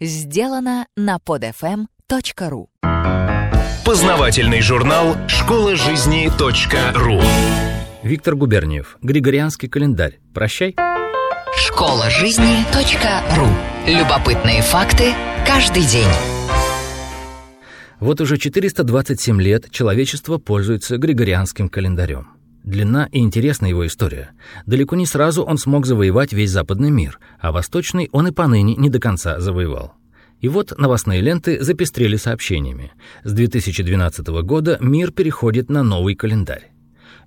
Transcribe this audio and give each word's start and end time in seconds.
сделано 0.00 0.86
на 0.96 1.16
podfm.ru. 1.16 2.66
Познавательный 3.84 4.60
журнал 4.62 5.16
«Школа 5.28 5.76
жизни 5.76 6.30
.ру». 6.94 7.20
Виктор 8.02 8.34
Губерниев. 8.34 8.98
Григорианский 9.02 9.68
календарь. 9.68 10.20
Прощай. 10.32 10.74
Школа 11.56 12.10
жизни 12.10 12.64
.ру. 13.36 13.46
Любопытные 13.86 14.62
факты 14.62 15.12
каждый 15.46 15.84
день. 15.84 16.08
Вот 18.00 18.20
уже 18.20 18.36
427 18.36 19.40
лет 19.40 19.70
человечество 19.70 20.38
пользуется 20.38 20.98
Григорианским 20.98 21.68
календарем. 21.68 22.28
Длина 22.64 23.10
и 23.12 23.18
интересна 23.18 23.66
его 23.66 23.86
история. 23.86 24.30
Далеко 24.64 24.96
не 24.96 25.04
сразу 25.04 25.44
он 25.44 25.58
смог 25.58 25.84
завоевать 25.84 26.32
весь 26.32 26.50
западный 26.50 26.90
мир, 26.90 27.20
а 27.38 27.52
восточный 27.52 28.08
он 28.10 28.28
и 28.28 28.32
поныне 28.32 28.74
не 28.74 28.88
до 28.88 28.98
конца 28.98 29.38
завоевал. 29.38 29.92
И 30.40 30.48
вот 30.48 30.72
новостные 30.78 31.20
ленты 31.20 31.62
запестрели 31.62 32.16
сообщениями. 32.16 32.92
С 33.22 33.32
2012 33.32 34.26
года 34.42 34.78
мир 34.80 35.12
переходит 35.12 35.68
на 35.68 35.82
новый 35.82 36.14
календарь. 36.14 36.70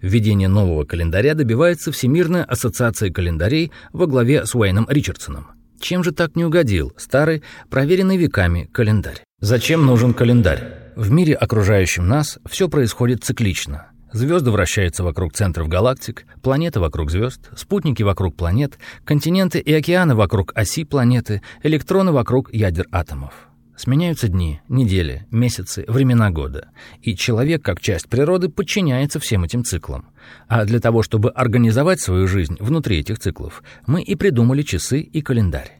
Введение 0.02 0.48
нового 0.48 0.85
календаря 0.85 1.35
добивается 1.35 1.91
Всемирная 1.91 2.43
ассоциация 2.43 3.12
календарей 3.12 3.71
во 3.93 4.07
главе 4.07 4.45
с 4.45 4.55
Уэйном 4.55 4.88
Ричардсоном. 4.90 5.51
Чем 5.79 6.04
же 6.04 6.12
так 6.12 6.35
не 6.35 6.45
угодил 6.45 6.93
старый, 6.98 7.43
проверенный 7.70 8.17
веками 8.17 8.70
календарь? 8.73 9.21
Зачем 9.40 9.85
нужен 9.85 10.15
календарь? 10.15 10.93
В 10.95 11.12
мире, 11.12 11.35
окружающем 11.35 12.07
нас, 12.07 12.40
все 12.49 12.67
происходит 12.70 13.23
циклично– 13.23 13.91
Звезды 14.13 14.52
вращаются 14.52 15.03
вокруг 15.03 15.34
центров 15.34 15.67
галактик, 15.67 16.25
планеты 16.41 16.79
вокруг 16.79 17.11
звезд, 17.11 17.49
спутники 17.57 18.03
вокруг 18.03 18.35
планет, 18.35 18.79
континенты 19.03 19.59
и 19.59 19.73
океаны 19.73 20.15
вокруг 20.15 20.53
оси 20.55 20.85
планеты, 20.85 21.41
электроны 21.61 22.13
вокруг 22.13 22.53
ядер 22.53 22.88
атомов. 22.91 23.34
Сменяются 23.75 24.27
дни, 24.27 24.62
недели, 24.70 25.27
месяцы, 25.29 25.85
времена 25.88 26.31
года. 26.31 26.70
И 27.01 27.15
человек, 27.15 27.63
как 27.63 27.79
часть 27.79 28.09
природы, 28.09 28.49
подчиняется 28.49 29.20
всем 29.20 29.43
этим 29.43 29.63
циклам. 29.63 30.10
А 30.48 30.65
для 30.65 30.79
того, 30.79 31.04
чтобы 31.04 31.29
организовать 31.29 31.99
свою 31.99 32.27
жизнь 32.27 32.57
внутри 32.60 32.99
этих 32.99 33.20
циклов, 33.20 33.62
мы 33.85 34.01
и 34.01 34.15
придумали 34.15 34.63
часы 34.63 35.01
и 35.01 35.21
календарь. 35.21 35.73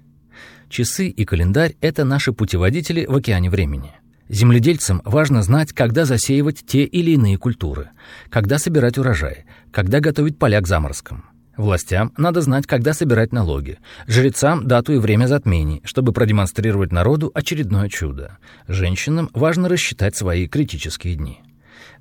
Часы 0.69 1.07
и 1.07 1.25
календарь— 1.25 1.75
это 1.81 2.03
наши 2.03 2.33
путеводители 2.33 3.05
в 3.05 3.15
океане 3.15 3.49
времени— 3.49 3.93
Земледельцам 4.30 5.02
важно 5.06 5.42
знать, 5.42 5.72
когда 5.72 6.03
засеивать 6.03 6.66
те 6.66 6.83
или 6.83 7.11
иные 7.11 7.38
культуры, 7.38 7.89
когда 8.30 8.59
собирать 8.59 8.97
урожай, 8.97 9.45
когда 9.72 10.00
готовить 10.00 10.38
поля 10.38 10.59
к 10.59 10.67
заморозкам. 10.67 11.25
Властям 11.56 12.14
надо 12.17 12.42
знать, 12.42 12.67
когда 12.67 12.94
собирать 12.94 13.31
налоги. 13.31 13.80
Жрецам 14.05 14.67
дату 14.67 14.94
и 14.94 14.98
время 14.98 15.25
затмений, 15.25 15.81
чтобы 15.86 16.14
продемонстрировать 16.14 16.92
народу 16.92 17.31
очередное 17.33 17.89
чудо. 17.89 18.38
Женщинам 18.67 19.31
важно 19.33 19.67
рассчитать 19.67 20.16
свои 20.16 20.48
критические 20.48 21.16
дни. 21.16 21.39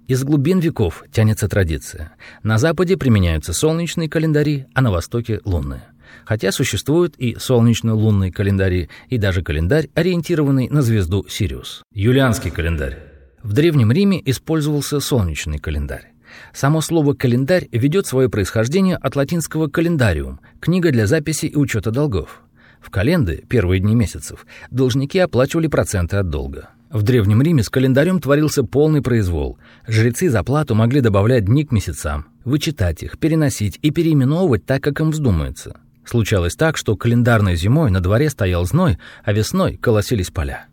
Из 0.08 0.24
глубин 0.24 0.58
веков 0.58 1.04
тянется 1.12 1.46
традиция. 1.46 2.14
На 2.42 2.58
Западе 2.58 2.96
применяются 2.96 3.52
солнечные 3.52 4.08
календари, 4.08 4.66
а 4.74 4.80
на 4.80 4.90
Востоке— 4.90 5.40
лунные 5.44 5.89
хотя 6.24 6.52
существуют 6.52 7.16
и 7.16 7.36
солнечно-лунные 7.38 8.32
календари, 8.32 8.88
и 9.08 9.18
даже 9.18 9.42
календарь, 9.42 9.88
ориентированный 9.94 10.68
на 10.68 10.82
звезду 10.82 11.26
Сириус. 11.28 11.82
Юлианский 11.92 12.50
календарь. 12.50 12.98
В 13.42 13.52
Древнем 13.52 13.90
Риме 13.90 14.20
использовался 14.24 15.00
солнечный 15.00 15.58
календарь. 15.58 16.12
Само 16.52 16.80
слово 16.80 17.14
«календарь» 17.14 17.68
ведет 17.72 18.06
свое 18.06 18.28
происхождение 18.28 18.96
от 18.96 19.16
латинского 19.16 19.68
«календариум»— 19.68 20.40
книга 20.60 20.92
для 20.92 21.06
записи 21.06 21.46
и 21.46 21.56
учета 21.56 21.90
долгов. 21.90 22.42
В 22.80 22.90
календы, 22.90 23.44
первые 23.48 23.80
дни 23.80 23.94
месяцев, 23.94 24.46
должники 24.70 25.18
оплачивали 25.18 25.66
проценты 25.66 26.16
от 26.16 26.30
долга. 26.30 26.70
В 26.90 27.02
Древнем 27.02 27.40
Риме 27.40 27.62
с 27.62 27.68
календарем 27.68 28.20
творился 28.20 28.64
полный 28.64 29.00
произвол. 29.00 29.58
Жрецы 29.86 30.28
за 30.28 30.42
плату 30.42 30.74
могли 30.74 31.00
добавлять 31.00 31.44
дни 31.44 31.64
к 31.64 31.70
месяцам, 31.70 32.26
вычитать 32.44 33.02
их, 33.02 33.18
переносить 33.18 33.78
и 33.80 33.90
переименовывать 33.90 34.66
так, 34.66 34.82
как 34.82 35.00
им 35.00 35.10
вздумается. 35.10 35.78
Случалось 36.10 36.56
так, 36.56 36.76
что 36.76 36.96
календарной 36.96 37.54
зимой 37.54 37.92
на 37.92 38.00
дворе 38.00 38.30
стоял 38.30 38.64
зной, 38.66 38.98
а 39.22 39.32
весной 39.32 39.76
колосились 39.76 40.32
поля. 40.32 40.66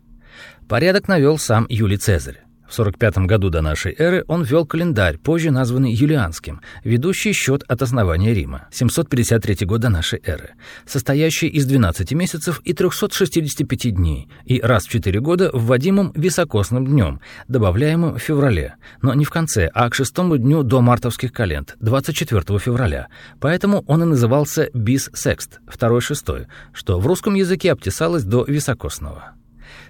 Порядок 0.68 1.06
навел 1.06 1.38
сам 1.38 1.64
Юлий 1.68 1.96
Цезарь. 1.96 2.42
В 2.68 2.74
45 2.74 3.18
году 3.26 3.48
до 3.48 3.62
нашей 3.62 3.94
эры 3.96 4.24
он 4.28 4.42
ввел 4.42 4.66
календарь, 4.66 5.16
позже 5.16 5.50
названный 5.50 5.90
Юлианским, 5.90 6.60
ведущий 6.84 7.32
счет 7.32 7.64
от 7.66 7.80
основания 7.80 8.34
Рима, 8.34 8.68
753 8.70 9.64
год 9.64 9.80
до 9.80 9.88
нашей 9.88 10.20
эры, 10.22 10.50
состоящий 10.86 11.48
из 11.48 11.64
12 11.64 12.12
месяцев 12.12 12.60
и 12.64 12.74
365 12.74 13.94
дней, 13.94 14.28
и 14.44 14.60
раз 14.60 14.84
в 14.84 14.90
4 14.90 15.18
года 15.20 15.50
вводимым 15.54 16.12
високосным 16.14 16.86
днем, 16.86 17.20
добавляемым 17.48 18.16
в 18.16 18.18
феврале, 18.18 18.74
но 19.00 19.14
не 19.14 19.24
в 19.24 19.30
конце, 19.30 19.70
а 19.72 19.88
к 19.88 19.94
шестому 19.94 20.36
дню 20.36 20.62
до 20.62 20.82
мартовских 20.82 21.32
календ, 21.32 21.74
24 21.80 22.58
февраля, 22.58 23.08
поэтому 23.40 23.82
он 23.86 24.02
и 24.02 24.06
назывался 24.06 24.68
бис 24.74 25.08
секст, 25.14 25.60
второй 25.66 26.02
шестой, 26.02 26.48
что 26.74 27.00
в 27.00 27.06
русском 27.06 27.34
языке 27.34 27.72
обтесалось 27.72 28.24
до 28.24 28.44
високосного. 28.44 29.37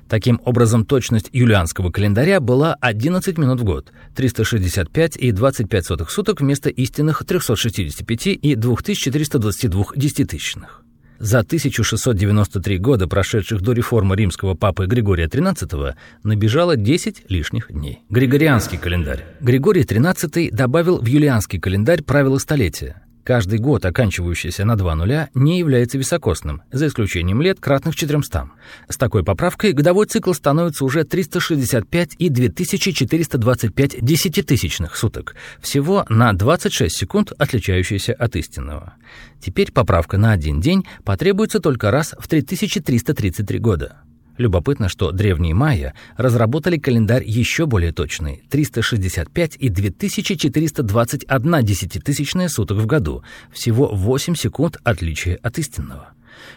Таким 0.08 0.40
образом, 0.44 0.86
точность 0.86 1.28
юлианского 1.32 1.90
календаря 1.90 2.40
была 2.40 2.74
11 2.80 3.36
минут 3.36 3.60
в 3.60 3.64
год, 3.64 3.92
365 4.16 5.16
и 5.16 5.32
25 5.32 5.84
сотых 5.84 6.10
суток 6.10 6.40
вместо 6.40 6.70
истинных 6.70 7.24
365 7.26 8.26
и 8.26 8.54
2422 8.54 9.84
десятитысячных. 9.96 10.82
За 11.18 11.40
1693 11.40 12.78
года, 12.78 13.08
прошедших 13.08 13.60
до 13.60 13.72
реформы 13.72 14.14
римского 14.14 14.54
папы 14.54 14.86
Григория 14.86 15.26
XIII, 15.26 15.94
набежало 16.22 16.76
10 16.76 17.24
лишних 17.28 17.72
дней. 17.72 17.98
Григорианский 18.08 18.78
календарь. 18.78 19.26
Григорий 19.40 19.82
XIII 19.82 20.50
добавил 20.52 20.98
в 20.98 21.06
юлианский 21.06 21.58
календарь 21.58 22.02
правила 22.02 22.38
столетия. 22.38 23.02
Каждый 23.24 23.58
год, 23.58 23.84
оканчивающийся 23.84 24.64
на 24.64 24.76
два 24.76 24.94
нуля, 24.94 25.28
не 25.34 25.58
является 25.58 25.98
високосным, 25.98 26.62
за 26.72 26.86
исключением 26.86 27.42
лет, 27.42 27.60
кратных 27.60 27.94
400. 27.94 28.50
С 28.88 28.96
такой 28.96 29.22
поправкой 29.22 29.72
годовой 29.72 30.06
цикл 30.06 30.32
становится 30.32 30.84
уже 30.84 31.04
365 31.04 32.16
и 32.18 32.28
2425 32.30 34.02
десятитысячных 34.04 34.96
суток, 34.96 35.36
всего 35.60 36.06
на 36.08 36.32
26 36.32 36.96
секунд, 36.96 37.32
отличающиеся 37.36 38.14
от 38.14 38.36
истинного. 38.36 38.94
Теперь 39.40 39.72
поправка 39.72 40.16
на 40.16 40.32
один 40.32 40.60
день 40.60 40.86
потребуется 41.04 41.60
только 41.60 41.90
раз 41.90 42.14
в 42.18 42.28
3333 42.28 43.58
года. 43.58 43.96
Любопытно, 44.38 44.88
что 44.88 45.10
древние 45.10 45.52
майя 45.52 45.94
разработали 46.16 46.78
календарь 46.78 47.24
еще 47.26 47.66
более 47.66 47.92
точный– 47.92 48.42
365 48.50 49.56
и 49.58 49.68
2421 49.68 51.64
десятитысячная 51.64 52.48
суток 52.48 52.78
в 52.78 52.86
году, 52.86 53.24
всего 53.52 53.88
8 53.88 54.36
секунд 54.36 54.78
отличия 54.84 55.38
от 55.42 55.58
истинного. 55.58 56.10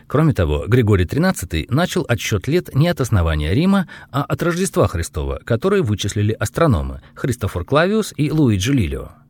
Кроме 0.06 0.34
того, 0.34 0.66
Григорий 0.68 1.06
XIII 1.06 1.66
начал 1.70 2.06
отсчет 2.08 2.48
лет 2.48 2.74
не 2.76 2.88
от 2.88 3.02
основания 3.02 3.54
Рима, 3.56 3.88
а 4.12 4.24
от 4.24 4.44
Рождества 4.44 4.88
Христова, 4.88 5.42
которое 5.44 5.82
вычислили 5.82 6.34
астрономы 6.34 7.02
Христофор 7.16 7.66
Клавиус 7.66 8.14
и 8.16 8.30
Луиджи 8.30 8.74
Лилио. 8.74 9.21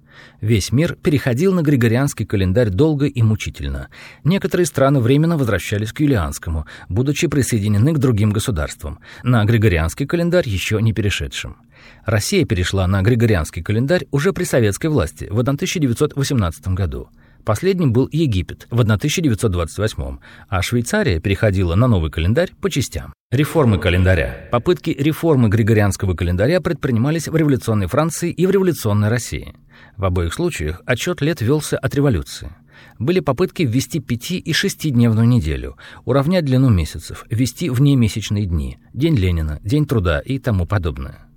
Весь 0.41 0.71
мир 0.71 0.95
переходил 0.95 1.53
на 1.53 1.61
григорианский 1.61 2.25
календарь 2.25 2.69
долго 2.69 3.05
и 3.05 3.21
мучительно. 3.21 3.89
Некоторые 4.23 4.65
страны 4.65 4.99
временно 4.99 5.37
возвращались 5.37 5.93
к 5.93 5.99
юлианскому, 5.99 6.65
будучи 6.89 7.27
присоединены 7.27 7.93
к 7.93 7.99
другим 7.99 8.31
государствам, 8.31 8.99
на 9.23 9.43
григорианский 9.45 10.05
календарь 10.05 10.47
еще 10.47 10.81
не 10.81 10.93
перешедшим. 10.93 11.57
Россия 12.05 12.45
перешла 12.45 12.87
на 12.87 13.01
григорианский 13.01 13.63
календарь 13.63 14.07
уже 14.11 14.33
при 14.33 14.43
советской 14.43 14.87
власти 14.87 15.27
в 15.29 15.39
1918 15.39 16.67
году. 16.69 17.09
Последним 17.43 17.91
был 17.91 18.07
Египет 18.11 18.67
в 18.69 18.79
1928, 18.79 20.17
а 20.47 20.61
Швейцария 20.61 21.19
переходила 21.19 21.75
на 21.75 21.87
новый 21.87 22.11
календарь 22.11 22.51
по 22.61 22.69
частям. 22.69 23.13
Реформы 23.31 23.79
календаря. 23.79 24.47
Попытки 24.51 24.91
реформы 24.91 25.49
григорианского 25.49 26.13
календаря 26.13 26.61
предпринимались 26.61 27.27
в 27.27 27.35
революционной 27.35 27.87
Франции 27.87 28.31
и 28.31 28.45
в 28.45 28.51
революционной 28.51 29.09
России. 29.09 29.55
В 30.01 30.05
обоих 30.05 30.33
случаях 30.33 30.81
отчет 30.87 31.21
лет 31.21 31.41
велся 31.41 31.77
от 31.77 31.93
революции. 31.93 32.49
Были 32.97 33.19
попытки 33.19 33.61
ввести 33.61 33.99
пяти- 33.99 34.39
и 34.39 34.51
шестидневную 34.51 35.27
неделю, 35.27 35.77
уравнять 36.05 36.43
длину 36.43 36.69
месяцев, 36.69 37.23
ввести 37.29 37.69
внемесячные 37.69 38.47
дни, 38.47 38.79
День 38.95 39.15
Ленина, 39.15 39.59
День 39.63 39.85
труда 39.85 40.19
и 40.19 40.39
тому 40.39 40.65
подобное. 40.65 41.27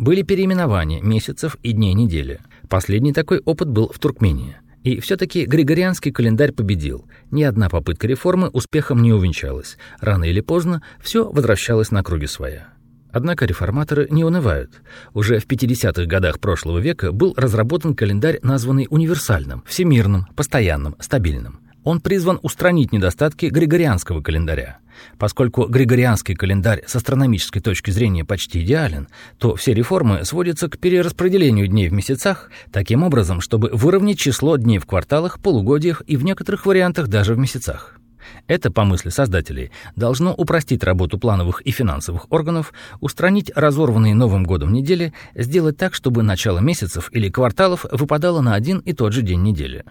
Были 0.00 0.22
переименования 0.22 1.00
месяцев 1.00 1.58
и 1.62 1.70
дней 1.70 1.94
недели. 1.94 2.40
Последний 2.68 3.12
такой 3.12 3.38
опыт 3.38 3.68
был 3.68 3.88
в 3.94 4.00
Туркмении. 4.00 4.56
И 4.82 4.98
все-таки 4.98 5.44
Григорианский 5.44 6.10
календарь 6.10 6.50
победил. 6.50 7.06
Ни 7.30 7.44
одна 7.44 7.68
попытка 7.68 8.08
реформы 8.08 8.48
успехом 8.48 9.00
не 9.00 9.12
увенчалась. 9.12 9.78
Рано 10.00 10.24
или 10.24 10.40
поздно 10.40 10.82
все 11.00 11.30
возвращалось 11.30 11.92
на 11.92 12.02
круги 12.02 12.26
своя. 12.26 12.77
Однако 13.18 13.46
реформаторы 13.46 14.06
не 14.10 14.22
унывают. 14.22 14.80
Уже 15.12 15.40
в 15.40 15.46
50-х 15.48 16.04
годах 16.04 16.38
прошлого 16.38 16.78
века 16.78 17.10
был 17.10 17.34
разработан 17.36 17.96
календарь, 17.96 18.38
названный 18.44 18.86
универсальным, 18.90 19.64
всемирным, 19.66 20.26
постоянным, 20.36 20.94
стабильным. 21.00 21.58
Он 21.82 22.00
призван 22.00 22.38
устранить 22.42 22.92
недостатки 22.92 23.46
григорианского 23.46 24.20
календаря. 24.20 24.78
Поскольку 25.18 25.66
григорианский 25.66 26.36
календарь 26.36 26.84
с 26.86 26.94
астрономической 26.94 27.60
точки 27.60 27.90
зрения 27.90 28.24
почти 28.24 28.62
идеален, 28.62 29.08
то 29.38 29.56
все 29.56 29.74
реформы 29.74 30.24
сводятся 30.24 30.68
к 30.68 30.78
перераспределению 30.78 31.66
дней 31.66 31.88
в 31.88 31.92
месяцах, 31.92 32.52
таким 32.70 33.02
образом, 33.02 33.40
чтобы 33.40 33.70
выровнять 33.72 34.20
число 34.20 34.56
дней 34.58 34.78
в 34.78 34.86
кварталах, 34.86 35.40
полугодиях 35.40 36.04
и 36.06 36.16
в 36.16 36.22
некоторых 36.22 36.66
вариантах 36.66 37.08
даже 37.08 37.34
в 37.34 37.38
месяцах. 37.38 37.98
Это, 38.46 38.70
по 38.70 38.84
мысли 38.84 39.10
создателей, 39.10 39.70
должно 39.96 40.34
упростить 40.34 40.84
работу 40.84 41.18
плановых 41.18 41.60
и 41.62 41.70
финансовых 41.70 42.30
органов, 42.30 42.72
устранить 43.00 43.50
разорванные 43.54 44.14
Новым 44.14 44.44
годом 44.44 44.72
недели, 44.72 45.12
сделать 45.34 45.76
так, 45.76 45.94
чтобы 45.94 46.22
начало 46.22 46.58
месяцев 46.58 47.10
или 47.12 47.28
кварталов 47.28 47.86
выпадало 47.90 48.40
на 48.40 48.54
один 48.54 48.78
и 48.78 48.92
тот 48.92 49.12
же 49.12 49.22
день 49.22 49.42
недели. 49.42 49.84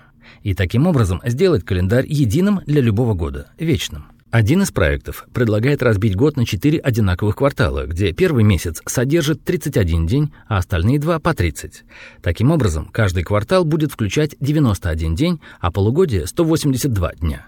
И 0.43 0.53
таким 0.53 0.87
образом 0.87 1.21
сделать 1.25 1.63
календарь 1.63 2.05
единым 2.07 2.61
для 2.65 2.81
любого 2.81 3.13
года, 3.13 3.47
вечным. 3.57 4.05
Один 4.29 4.61
из 4.61 4.71
проектов 4.71 5.25
предлагает 5.33 5.81
разбить 5.81 6.17
год 6.17 6.35
на 6.35 6.45
четыре 6.45 6.79
одинаковых 6.79 7.37
квартала, 7.37 7.85
где 7.85 8.11
первый 8.11 8.43
месяц 8.43 8.81
содержит 8.85 9.45
31 9.45 10.05
день, 10.05 10.33
а 10.47 10.57
остальные 10.57 10.99
два 10.99 11.19
по 11.19 11.33
30. 11.33 11.85
Таким 12.21 12.51
образом, 12.51 12.89
каждый 12.91 13.23
квартал 13.23 13.63
будет 13.63 13.93
включать 13.93 14.35
91 14.41 15.15
день, 15.15 15.39
а 15.61 15.71
полугодие— 15.71 16.27
182 16.27 17.13
дня. 17.15 17.47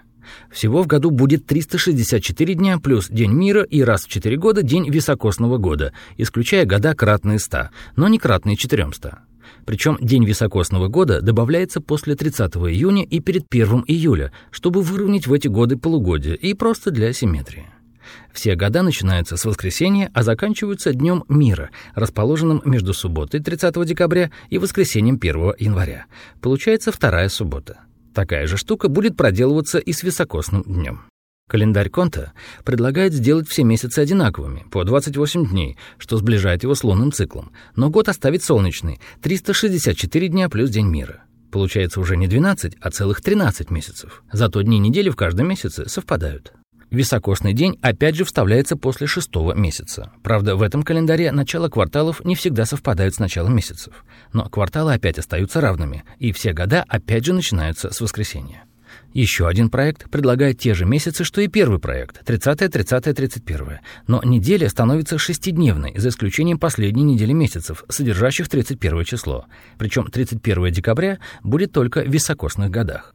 Всего 0.50 0.82
в 0.82 0.86
году 0.86 1.10
будет 1.10 1.46
364 1.46 2.54
дня 2.54 2.78
плюс 2.78 3.08
День 3.08 3.32
мира 3.32 3.62
и 3.62 3.82
раз 3.82 4.04
в 4.04 4.08
4 4.08 4.36
года 4.36 4.62
День 4.62 4.88
високосного 4.88 5.58
года, 5.58 5.92
исключая 6.16 6.64
года 6.64 6.94
кратные 6.94 7.38
100, 7.38 7.70
но 7.96 8.08
не 8.08 8.18
кратные 8.18 8.56
400. 8.56 9.20
Причем 9.64 9.98
день 10.00 10.24
високосного 10.24 10.88
года 10.88 11.20
добавляется 11.20 11.80
после 11.80 12.14
30 12.14 12.56
июня 12.56 13.04
и 13.04 13.20
перед 13.20 13.44
1 13.50 13.84
июля, 13.86 14.32
чтобы 14.50 14.82
выровнять 14.82 15.26
в 15.26 15.32
эти 15.32 15.48
годы 15.48 15.76
полугодие 15.76 16.36
и 16.36 16.54
просто 16.54 16.90
для 16.90 17.12
симметрии. 17.12 17.66
Все 18.32 18.54
года 18.54 18.82
начинаются 18.82 19.36
с 19.36 19.44
воскресенья, 19.44 20.10
а 20.14 20.22
заканчиваются 20.22 20.92
Днем 20.92 21.24
мира, 21.28 21.70
расположенным 21.94 22.62
между 22.64 22.94
субботой 22.94 23.40
30 23.40 23.84
декабря 23.84 24.30
и 24.48 24.58
воскресеньем 24.58 25.18
1 25.20 25.54
января. 25.58 26.06
Получается 26.40 26.90
вторая 26.92 27.28
суббота. 27.28 27.80
Такая 28.14 28.46
же 28.46 28.56
штука 28.56 28.88
будет 28.88 29.16
проделываться 29.16 29.78
и 29.78 29.92
с 29.92 30.02
високосным 30.02 30.62
днем. 30.62 31.02
Календарь 31.48 31.90
Конта 31.90 32.32
предлагает 32.64 33.12
сделать 33.12 33.48
все 33.48 33.64
месяцы 33.64 33.98
одинаковыми, 33.98 34.64
по 34.70 34.84
28 34.84 35.48
дней, 35.48 35.76
что 35.98 36.16
сближает 36.16 36.62
его 36.62 36.76
с 36.76 36.84
лунным 36.84 37.10
циклом, 37.10 37.50
но 37.74 37.90
год 37.90 38.08
оставить 38.08 38.44
солнечный, 38.44 39.00
364 39.22 40.28
дня 40.28 40.48
плюс 40.48 40.70
День 40.70 40.86
мира. 40.86 41.24
Получается 41.50 41.98
уже 41.98 42.16
не 42.16 42.28
12, 42.28 42.76
а 42.80 42.90
целых 42.90 43.20
13 43.20 43.70
месяцев. 43.70 44.22
Зато 44.30 44.62
дни 44.62 44.78
недели 44.78 45.10
в 45.10 45.16
каждом 45.16 45.48
месяце 45.48 45.88
совпадают. 45.88 46.52
Високосный 46.90 47.52
день 47.52 47.78
опять 47.82 48.16
же 48.16 48.24
вставляется 48.24 48.76
после 48.76 49.06
шестого 49.06 49.54
месяца. 49.54 50.12
Правда, 50.22 50.56
в 50.56 50.62
этом 50.62 50.82
календаре 50.82 51.30
начало 51.30 51.68
кварталов 51.68 52.24
не 52.24 52.34
всегда 52.34 52.66
совпадают 52.66 53.14
с 53.14 53.20
началом 53.20 53.54
месяцев. 53.54 54.04
Но 54.32 54.48
кварталы 54.48 54.94
опять 54.94 55.18
остаются 55.18 55.60
равными, 55.60 56.04
и 56.18 56.32
все 56.32 56.52
года 56.52 56.84
опять 56.88 57.24
же 57.24 57.32
начинаются 57.32 57.92
с 57.92 58.00
воскресенья. 58.00 58.64
Еще 59.12 59.48
один 59.48 59.70
проект 59.70 60.08
предлагает 60.10 60.58
те 60.58 60.74
же 60.74 60.84
месяцы, 60.84 61.24
что 61.24 61.40
и 61.40 61.48
первый 61.48 61.78
проект– 61.78 62.24
30, 62.26 62.70
30, 62.70 63.04
31. 63.16 63.78
Но 64.06 64.20
неделя 64.24 64.68
становится 64.68 65.18
шестидневной, 65.18 65.94
за 65.96 66.08
исключением 66.08 66.58
последней 66.58 67.02
недели 67.04 67.32
месяцев, 67.32 67.84
содержащих 67.88 68.48
31 68.48 69.04
число. 69.04 69.46
Причем 69.78 70.06
31 70.06 70.72
декабря 70.72 71.18
будет 71.42 71.72
только 71.72 72.02
в 72.02 72.08
високосных 72.08 72.70
годах. 72.70 73.14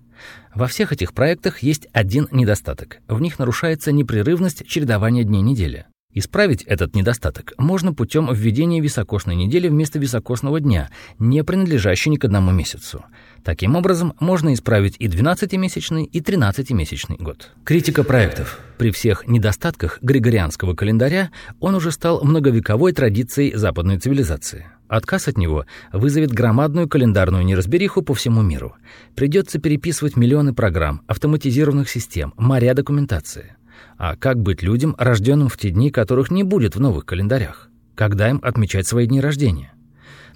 Во 0.54 0.68
всех 0.68 0.92
этих 0.92 1.14
проектах 1.14 1.60
есть 1.60 1.88
один 1.94 2.28
недостаток. 2.32 3.00
В 3.08 3.20
них 3.22 3.40
нарушается 3.40 3.92
непрерывность 3.92 4.66
чередования 4.68 5.24
дней 5.24 5.42
недели. 5.42 5.86
Исправить 6.18 6.64
этот 6.64 6.96
недостаток 6.96 7.52
можно 7.58 7.94
путем 7.94 8.34
введения 8.34 8.80
високосной 8.80 9.36
недели 9.36 9.68
вместо 9.68 10.00
високосного 10.00 10.62
дня, 10.62 10.90
не 11.20 11.44
принадлежащей 11.44 12.10
ни 12.10 12.16
к 12.16 12.24
одному 12.24 12.52
месяцу. 12.52 13.04
Таким 13.44 13.76
образом, 13.76 14.14
можно 14.22 14.54
исправить 14.54 14.96
и 14.98 15.08
12-месячный, 15.08 16.06
и 16.06 16.22
13-месячный 16.22 17.18
год. 17.18 17.52
Критика 17.66 18.06
проектов. 18.06 18.62
При 18.78 18.92
всех 18.92 19.28
недостатках 19.28 20.00
григорианского 20.02 20.74
календаря 20.74 21.32
он 21.60 21.76
уже 21.76 21.92
стал 21.92 22.24
многовековой 22.24 22.94
традицией 22.94 23.54
западной 23.54 24.00
цивилизации. 24.00 24.68
Отказ 24.88 25.28
от 25.28 25.38
него 25.38 25.66
вызовет 25.92 26.32
громадную 26.32 26.88
календарную 26.88 27.44
неразбериху 27.44 28.02
по 28.02 28.14
всему 28.14 28.42
миру. 28.42 28.76
Придется 29.16 29.60
переписывать 29.60 30.16
миллионы 30.16 30.54
программ, 30.54 31.02
автоматизированных 31.08 31.90
систем, 31.90 32.34
моря 32.38 32.74
документации. 32.74 33.56
А 33.98 34.16
как 34.16 34.40
быть 34.40 34.62
людям, 34.62 34.96
рожденным 34.98 35.50
в 35.50 35.58
те 35.58 35.72
дни, 35.72 35.90
которых 35.90 36.30
не 36.30 36.44
будет 36.44 36.76
в 36.76 36.80
новых 36.80 37.06
календарях? 37.06 37.70
Когда 37.96 38.30
им 38.30 38.40
отмечать 38.44 38.88
свои 38.88 39.08
дни 39.08 39.20
рождения? 39.20 39.74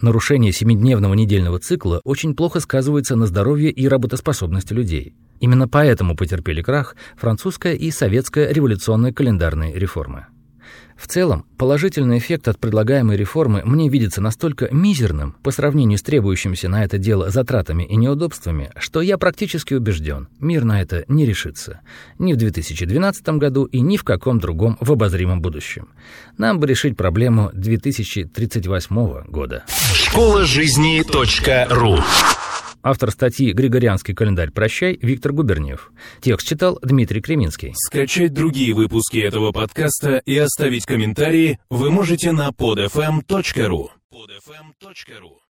Нарушение 0.01 0.53
семидневного 0.53 1.13
недельного 1.13 1.59
цикла 1.59 1.99
очень 2.05 2.33
плохо 2.33 2.61
сказывается 2.61 3.15
на 3.17 3.27
здоровье 3.27 3.69
и 3.69 3.87
работоспособности 3.87 4.73
людей. 4.73 5.13
Именно 5.41 5.67
поэтому 5.67 6.15
потерпели 6.15 6.61
крах 6.61 6.95
французская 7.17 7.75
и 7.75 7.91
советская 7.91 8.51
революционные 8.51 9.13
календарные 9.13 9.77
реформы. 9.77 10.27
В 10.99 11.07
целом, 11.07 11.45
положительный 11.57 12.17
эффект 12.17 12.49
от 12.49 12.59
предлагаемой 12.59 13.15
реформы 13.15 13.61
мне 13.63 13.87
видится 13.87 14.19
настолько 14.19 14.67
мизерным 14.69 15.33
по 15.43 15.51
сравнению 15.51 15.97
с 15.97 16.01
требующимися 16.01 16.67
на 16.67 16.83
это 16.83 16.97
дело 16.97 17.29
затратами 17.29 17.83
и 17.83 17.95
неудобствами, 17.95 18.71
что 18.77 19.01
я 19.01 19.17
практически 19.17 19.73
убежден, 19.73 20.27
мир 20.39 20.65
на 20.65 20.81
это 20.81 21.05
не 21.07 21.25
решится. 21.25 21.79
Ни 22.17 22.33
в 22.33 22.37
2012 22.37 23.29
году 23.29 23.63
и 23.63 23.79
ни 23.79 23.95
в 23.95 24.03
каком 24.03 24.39
другом 24.39 24.77
в 24.81 24.91
обозримом 24.91 25.41
будущем. 25.41 25.87
Нам 26.37 26.59
бы 26.59 26.67
решить 26.67 26.97
проблему 26.97 27.49
2038 27.53 29.23
года. 29.27 29.63
Школа 29.93 30.43
жизни 30.43 31.01
.ру 31.69 31.97
Автор 32.81 33.11
статьи 33.11 33.51
«Григорианский 33.51 34.13
календарь. 34.13 34.51
Прощай» 34.51 34.97
Виктор 35.01 35.33
Губерниев. 35.33 35.91
Текст 36.21 36.47
читал 36.47 36.79
Дмитрий 36.81 37.21
Креминский. 37.21 37.73
Скачать 37.75 38.33
другие 38.33 38.73
выпуски 38.73 39.17
этого 39.17 39.51
подкаста 39.51 40.17
и 40.25 40.37
оставить 40.37 40.85
комментарии 40.85 41.59
вы 41.69 41.91
можете 41.91 42.31
на 42.31 42.49
podfm.ru 42.49 43.89
podfm.ru 44.11 45.48